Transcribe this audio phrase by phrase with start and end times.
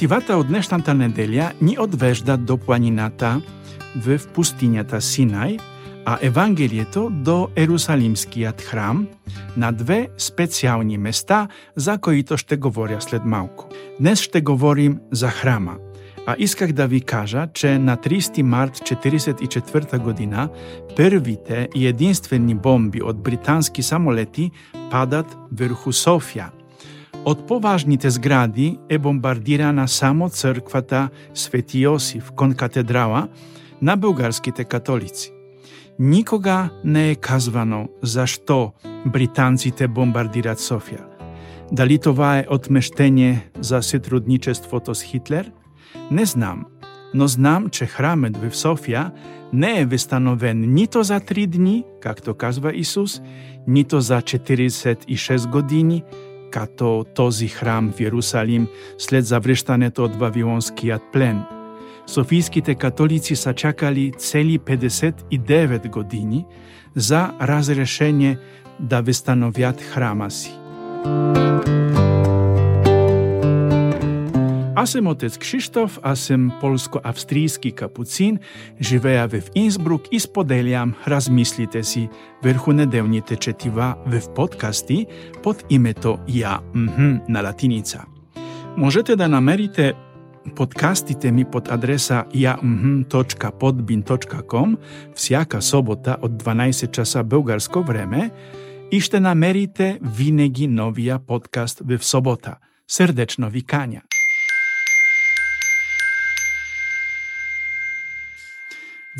[0.00, 3.34] Четивата од днешната неделја ни одвежда до планината
[4.00, 5.58] в пустињата Синај,
[6.08, 9.02] а Евангелието до Ерусалимскиот храм
[9.60, 13.66] на две специјални места за коите ще говоря след малку.
[14.00, 15.76] Днес ще говорим за храма,
[16.26, 20.48] а исках да ви кажа, че на 30 март 1944 година
[20.96, 24.50] првите и единствени бомби од британски самолети
[24.90, 26.59] падат врху Софија.
[27.24, 33.28] Од поважните згради е бомбардирана само црквата Свети Јосиф кон катедрала
[33.82, 35.32] на бугарските католици.
[35.98, 38.72] Никога не е казвано зашто
[39.06, 41.04] британците бомбардират Софија.
[41.72, 45.52] Дали това е отмештење за сотрудничеството с Хитлер?
[46.10, 46.66] Не знам,
[47.14, 49.10] но знам, че храмет в Софија
[49.52, 53.20] не е вестановен нито за три дни, както казва Исус,
[53.66, 56.04] нито за 46 години,
[56.50, 58.66] като този храм в Јерусалим
[58.98, 61.42] след заврштането од Вавилонскиот плен.
[62.06, 66.46] софийските католици са чакали цели 59 години
[66.94, 68.38] за разрешение
[68.80, 70.52] да вестановят храма си.
[74.80, 78.38] Аз сум отец Кшиштоф, аз сум полско-австријски капуцин,
[78.80, 82.08] живеа в Инсбрук и споделјам размислите си
[82.44, 85.06] върху неделните четива в подкасти
[85.42, 88.04] под името Ја мхм на латиница.
[88.76, 89.92] Можете да намерите
[90.56, 94.76] подкастите ми под адреса jahm.podbin.com
[95.14, 98.30] всяка собота од 12 часа българско време
[98.92, 102.56] и ще намерите винаги новија подкаст в собота.
[102.88, 104.02] Сърдечно ви каня!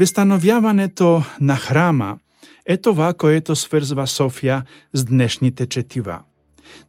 [0.01, 2.19] Вестановјавањето на храма
[2.65, 4.63] е това което сврзва Софија
[4.93, 6.23] с днешните четива.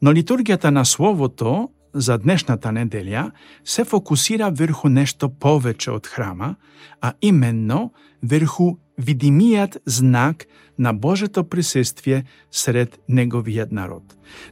[0.02, 3.32] Но литургијата на Словото за днешната неделја
[3.66, 6.56] се фокусира врху нешто повеќе од храма,
[7.02, 7.92] а именно
[8.24, 14.04] врху видимијат знак на Божето присествие сред неговиот народ.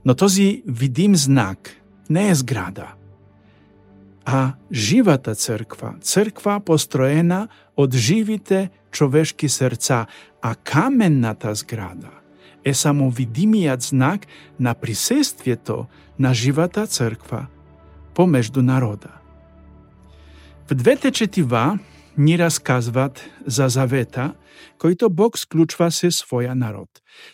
[0.06, 1.72] Но този видим знак
[2.10, 2.99] не е зграда,
[4.32, 7.48] а живата црква, црква построена
[7.78, 10.06] од живите човешки срца,
[10.42, 12.12] а каменната зграда
[12.66, 14.28] е само видимиот знак
[14.60, 15.86] на присествието
[16.20, 17.48] на живата црква
[18.14, 19.10] помежду народа.
[20.70, 21.80] В двете четива
[22.18, 24.34] ни расказват за завета
[24.78, 26.90] којто Бог склучва се своја народ.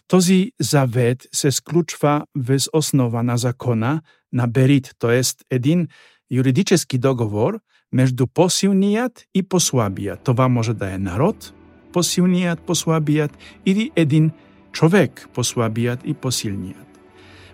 [0.08, 4.02] Този завет се склучва вез основа на закона
[4.34, 5.88] на Берит, тоест един
[6.32, 7.60] юридически договор
[7.94, 10.24] меѓу посилниот и послабиот.
[10.24, 11.54] тоа може да е народ,
[11.94, 13.32] посилниот, послабиот
[13.66, 14.32] или един
[14.72, 16.88] човек, послабиот и посилниот.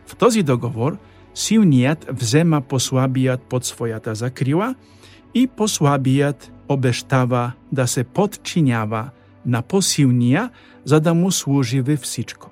[0.07, 0.97] В този договор
[1.33, 4.75] силниот взема послабиот под својата закрила
[5.33, 9.11] и послабиот обештава да се подчинява
[9.45, 10.49] на посилнија
[10.85, 12.49] за да му служи во всичко.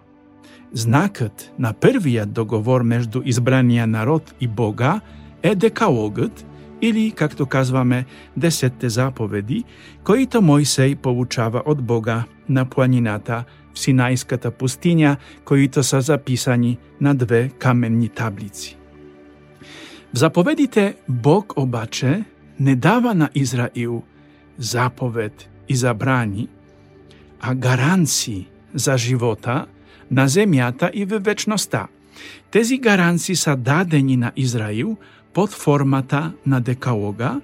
[0.73, 5.01] Знакот на првиот договор меѓу избранија народ и Бога
[5.43, 6.45] е декалогот,
[6.81, 8.05] или, както казваме,
[8.37, 9.63] десетте заповеди,
[10.03, 17.49] които Мојсей получава од Бога на планината в Синајската пустиња, които са записани на две
[17.59, 18.77] каменни таблици.
[20.13, 22.23] В заповедите Бог обаче
[22.59, 24.03] не дава на Израил
[24.57, 26.47] заповед и забрани,
[27.41, 29.65] а гаранции за живота
[30.11, 31.87] на земјата и во вечноста.
[32.51, 34.97] Тези гаранции са дадени на Израил
[35.33, 37.39] под формата на декалога,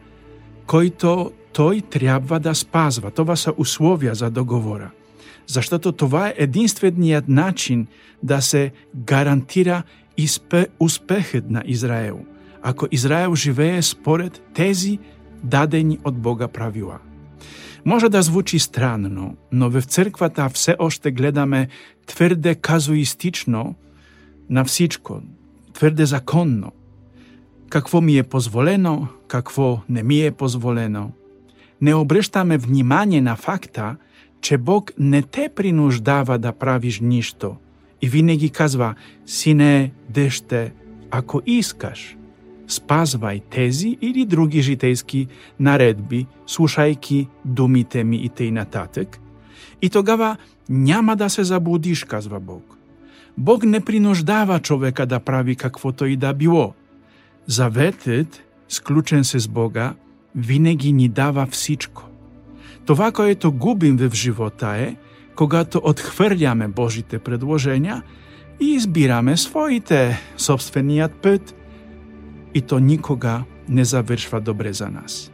[0.67, 3.11] којто тој треба да спазва.
[3.11, 4.91] Това се условија за договора.
[5.47, 7.87] Заштото това е единствениот начин
[8.23, 9.83] да се гарантира
[10.79, 12.25] успехот на Израел,
[12.61, 14.99] ако Израел живее според тези
[15.43, 16.99] дадени од Бога правила.
[17.85, 21.67] Може да звучи странно, но во црквата все оште гледаме
[22.05, 23.75] тврде казуистично
[24.49, 25.21] на всичко,
[25.73, 26.71] тврде законно–
[27.75, 31.11] какво ми е позволено, какво не ми е позволено.
[31.81, 33.95] Не обръщаме внимание на факта,
[34.41, 37.55] че Бог не те принуждава да правиш ништо
[38.01, 38.95] и винаги казва,
[39.25, 40.73] сине, деште,
[41.11, 42.17] ако искаш,
[42.67, 45.27] спазвај тези или други житейски
[45.59, 49.19] наредби, слушајки думите ми и тъй нататък,
[49.81, 50.37] и тогава
[50.69, 52.77] няма да се заблудиш, казва Бог.
[53.37, 56.73] Бог не принуждава човека да прави каквото и да било–
[57.47, 59.93] Заветот, склучен се с Бога,
[60.35, 62.03] винаги ни дава всичко.
[62.85, 64.95] Това, което губим в живота е,
[65.35, 68.03] когато отхвърляме Божите предложения
[68.61, 71.55] и избираме своите, собственият път,
[72.53, 75.31] и то никога не завршва добре за нас.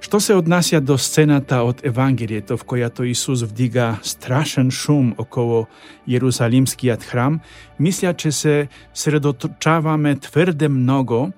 [0.00, 5.66] Што се однася до сцената од Евангелието в којато Исус вдига страшен шум околу
[6.06, 7.40] Јерусалимскиот храм,
[7.78, 11.32] мисля че се средоточаваме тврде многу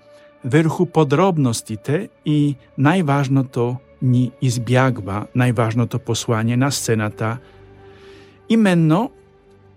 [0.44, 7.38] верху подробностите и најважното ни избјагва најважното послание на сцената.
[8.48, 9.10] Именно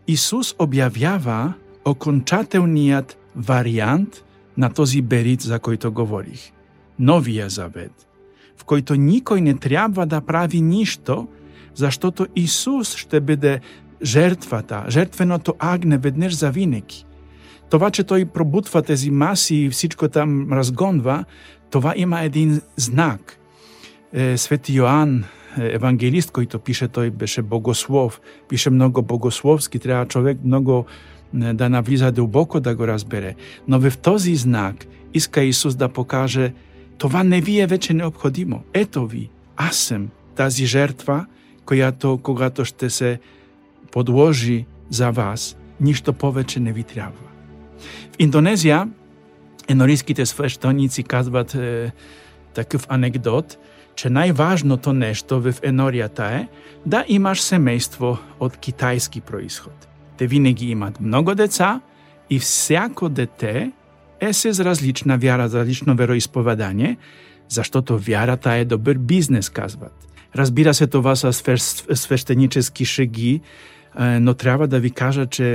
[0.08, 1.54] Исус објавјава
[1.86, 4.24] окончателниот вариант
[4.58, 6.52] на този берит за којто говорих.
[7.00, 7.92] Новија завет,
[8.64, 11.28] в којто никој не треба да прави ништо,
[11.76, 13.60] заштото Исус ще биде
[14.04, 17.06] жертвата, жертвеното агне веднеш за винеки.
[17.70, 21.26] Това, че тој пробутва тези маси и всичко там разгонва,
[21.72, 23.40] това има един знак.
[24.14, 25.24] Свети Јоан,
[25.58, 30.84] евангелист, којто пише, тој беше богослов, пише многу богословски, треба човек многу
[31.34, 33.36] да навлиза дубоко да го разбере.
[33.68, 36.54] Но в този знак иска Исус да покаже
[36.98, 38.64] това не ви е вече необходимо.
[38.74, 41.26] Ето ви, аз сем тази жертва,
[41.66, 43.20] която когато ще се
[43.92, 47.28] подложи за вас, ништо повече не ви трябва.
[48.14, 48.90] В Индонезија,
[49.68, 51.92] енориските свештеници казват е,
[52.54, 53.58] такъв анекдот,
[53.96, 56.48] че најважното нешто в еноријата е
[56.86, 59.74] да имаш семејство од Китайски происход.
[60.18, 61.82] Те винаги имат многу деца
[62.30, 63.72] и всяко дете
[64.24, 66.96] е се за различна вяра, за различно вероисповедање,
[67.50, 69.94] заштото вярата е добар бизнес, казват.
[70.36, 71.34] Разбира се това са
[71.96, 73.42] свештенически шеги,
[74.00, 75.46] но треба да ви кажа, че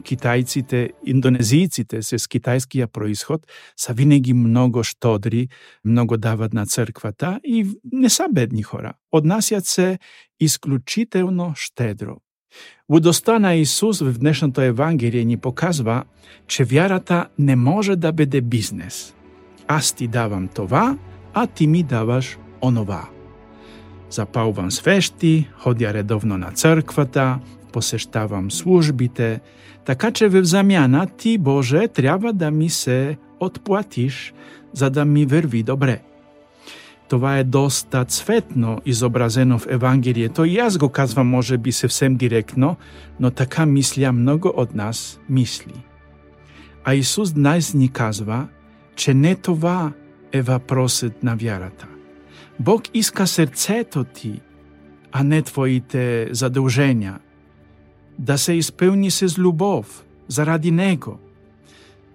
[0.00, 3.44] китајците, индонезијците се с китајскија происход
[3.76, 5.48] са винаги многу штодри,
[5.84, 8.94] многу дават на црквата и не са бедни хора.
[9.12, 9.98] Однасјат се
[10.40, 12.16] исклучително штедро.
[12.88, 16.04] Удоста на Исус в днешното Евангелие ни показва,
[16.46, 19.14] че вярата не може да биде бизнес.
[19.68, 20.98] Аз ти давам това,
[21.34, 23.08] а ти ми даваш онова.
[24.10, 27.38] Запалвам свещи, ходя редовно на црквата,
[27.72, 29.40] посештавам службите,
[29.84, 34.34] така че в замяна ти, Боже, трябва да ми се отплатиш,
[34.72, 36.00] за да ми върви добре.
[37.08, 42.76] Тоа е доста цветно изобразено в Евангелието и јас го казвам може би севсем директно,
[43.20, 45.74] но така мисля много од нас мисли.
[46.84, 48.48] А Исус днес ни казва,
[48.96, 49.92] че не това
[50.32, 51.86] е въпросът на вярата.
[52.60, 54.40] Бог иска сърцето ти,
[55.12, 57.18] а не твоите задължения.
[58.18, 61.18] Да се изпълни с любов заради Него.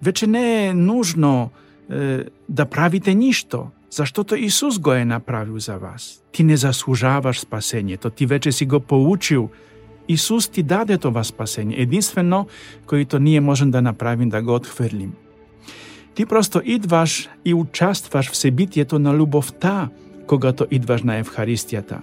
[0.02, 1.50] Вече не е нужно
[1.90, 6.22] е, да правите нищо– заштото Исус го е направил за вас.
[6.32, 9.50] Ти не заслужаваш спасението, ти вече си го поучил
[10.08, 11.80] Исус ти даде това спасение.
[11.80, 12.46] Единствено,
[12.86, 15.12] којто ние можем да направим да го отхвърлим.
[16.14, 19.88] Ти просто идваш и участваш в себитието на любовта,
[20.26, 21.98] когато идваш на Евхаристијата.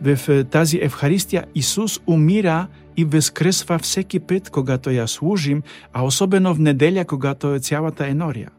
[0.00, 2.66] В тази Евхаристија Исус умира
[2.96, 5.62] и възкръсва всеки пет когато ја служим,
[5.92, 8.55] а особено в неделя, когато е цялата енорија.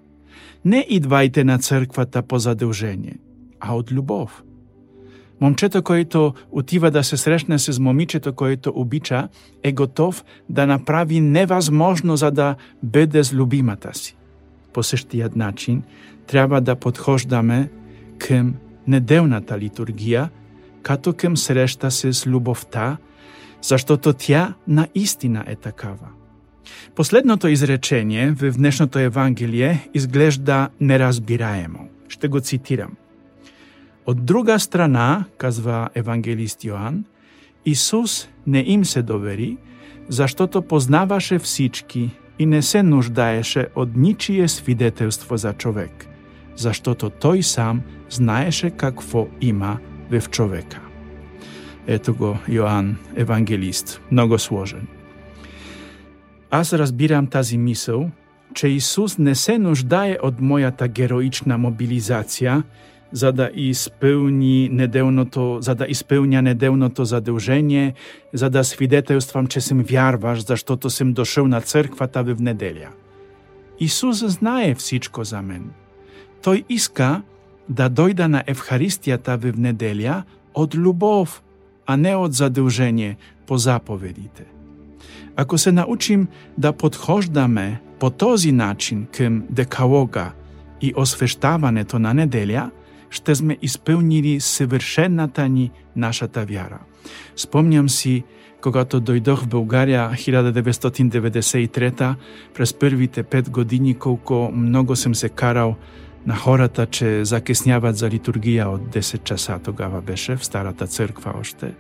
[0.65, 3.17] Не идвајте на црквата по задолжение,
[3.59, 4.43] а од љубов.
[5.39, 9.29] Момчето којто отива да се срещне с момичето којто обича,
[9.63, 14.15] е готов да направи невъзможно за да биде с любимата си.
[14.73, 15.83] По същият начин
[16.27, 17.69] треба да подхождаме
[18.17, 18.55] към
[18.87, 20.29] неделната литургија,
[20.81, 22.97] като към среща с любовта,
[23.61, 26.16] заштото тя наистина е такава.
[26.95, 31.87] Последното изречение во днешното Евангелие изглежда неразбираемо.
[32.07, 32.97] Ще го цитирам.
[34.07, 37.03] Од друга страна, казва евангелист Јоан,
[37.65, 39.57] Исус не им се довери,
[40.09, 42.09] заштото познаваше всички
[42.39, 46.07] и не се нуждаеше од ничие свидетелство за човек,
[46.55, 49.77] заштото тој сам знаеше какво има
[50.09, 50.79] вев човека.
[51.87, 54.87] Ето го Јоан, евангелист, много сложен.
[56.51, 58.09] Аз разбирам тази мисъл,
[58.53, 62.63] че Исус не се нуждае од мојата героична мобилизација
[63.11, 67.93] за да исполни неделното, за да исполня неделното задължение,
[68.33, 72.89] за да свидетелствам, че сум вярваш, заштото сум дошъл на църквата в неделя.
[73.79, 75.69] Исус знае всичко за мен.
[76.43, 77.21] Той иска
[77.69, 80.23] да дойда на Евхаристията в неделя
[80.53, 81.43] от любов,
[81.85, 84.56] а не от задължение по заповедите.
[85.37, 86.27] Ако се научим
[86.57, 90.31] да подхождаме по този начин кем декалога
[90.81, 92.71] и освещаването на неделя,
[93.09, 96.79] ще сме изпълнили съвършената ни нашата вяра.
[97.35, 98.23] Спомням си,
[98.61, 102.15] когато дойдох в България 1993
[102.53, 105.75] през първите пет години, колко много съм се карал
[106.25, 111.73] на хората че закесняват за литургија од 10 часа тогава беше в старата црква оште.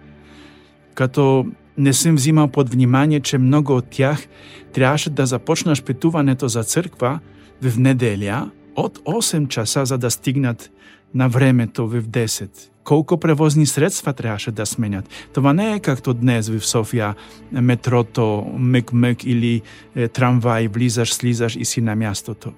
[0.93, 1.45] Като
[1.77, 4.27] не сум взимал под внимание че многу од тях
[4.73, 7.19] требаше да започнаш петувањето за црква
[7.61, 10.71] в неделја од 8 часа за да стигнат
[11.13, 12.49] на времето в 10.
[12.83, 15.09] Колку превозни средства требаше да сменят.
[15.33, 17.15] Тоа не е както днес в Софија
[17.51, 19.61] метрото, мек-мек или
[19.95, 22.53] е, трамвај, влизаш, слизаш и си на мястото.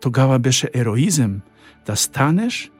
[0.00, 1.46] Тогава беше ероизм
[1.86, 2.70] да станеш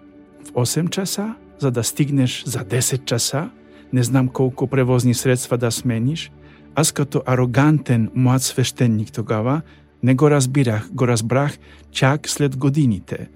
[0.45, 3.51] в 8 часа, за да стигнеш за 10 часа,
[3.93, 6.33] не знам колку превозни средства да смениш.
[6.75, 9.61] Аз като арогантен млад свещеник тогава
[10.03, 11.59] не го разбирах, го разбрах
[11.91, 13.29] чак след годините.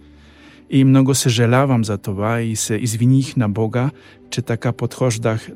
[0.71, 3.91] И многу се желавам за това и се извиних на Бога,
[4.31, 5.49] че така подхождах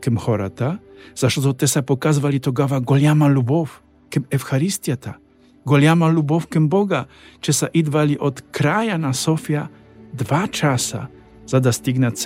[0.00, 0.78] кем хората,
[1.16, 5.14] зашто те се показвали тогава голяма любов кем Евхаристијата–
[5.68, 7.04] голяма любов кем Бога,
[7.40, 9.68] че са идвали од краја на София
[10.12, 11.06] два часа
[11.46, 12.16] за да стигнат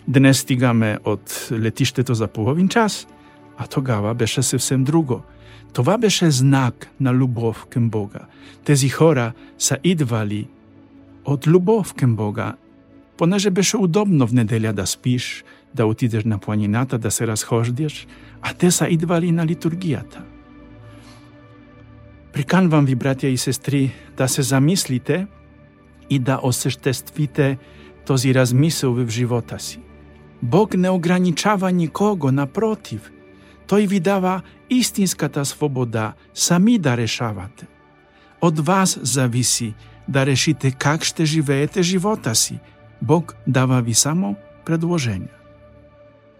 [0.00, 0.20] центера.
[0.20, 3.06] Днес стигаме од летиштето за половин час,
[3.58, 5.22] а тогава беше съвсем друго.
[5.72, 8.26] Това беше знак на любов кем Бога.
[8.64, 10.48] Тези хора са идвали
[11.24, 12.54] од любов кем Бога,
[13.16, 18.06] понеже беше удобно в неделя да спиш, да отидеш на планината, да се разхождеш,
[18.42, 20.18] а те са идвали на литургијата.
[22.32, 25.26] Приканвам ви, братја и сестри, да се замислите
[26.10, 27.58] и да осештествите
[28.06, 29.80] този размисел в живота си.
[30.42, 33.12] Бог не ограничава никого, напротив,
[33.70, 37.66] Тој ви дава истинската свобода сами да решавате.
[38.40, 39.74] Од вас зависи
[40.08, 42.58] да решите как ще живеете живота си.
[43.02, 45.30] Бог дава ви само предложение.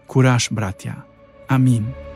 [0.07, 1.07] Кураж, братја.
[1.47, 2.10] Амин.